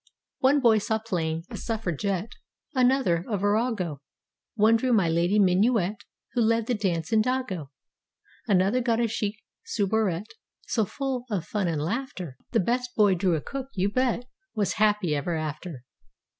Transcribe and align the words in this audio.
One 0.39 0.59
boy 0.61 0.79
saw 0.79 0.97
plain, 0.97 1.43
a 1.51 1.57
suffragette; 1.57 2.31
Another, 2.73 3.23
a 3.29 3.37
virago; 3.37 3.99
One 4.55 4.75
drew 4.75 4.93
My 4.93 5.07
Lady 5.07 5.37
Minuet 5.37 5.97
Who 6.33 6.41
led 6.41 6.65
the 6.65 6.73
dance 6.73 7.13
in 7.13 7.21
Dago. 7.21 7.69
Another 8.47 8.81
got 8.81 8.99
a 8.99 9.07
chic 9.07 9.35
soubrette. 9.63 10.25
So 10.63 10.85
full 10.85 11.25
of 11.29 11.45
fun 11.45 11.67
and 11.67 11.83
laughter; 11.83 12.35
The 12.51 12.59
best 12.61 12.89
boy 12.95 13.13
drew 13.13 13.35
a 13.35 13.41
cook, 13.41 13.67
you 13.75 13.91
bet. 13.91 14.25
Was 14.55 14.73
happy 14.81 15.15
ever 15.15 15.35
after. 15.35 15.83